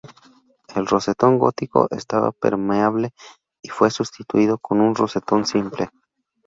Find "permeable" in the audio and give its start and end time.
2.31-3.11